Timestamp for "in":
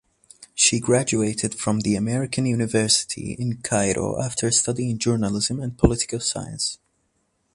3.33-3.57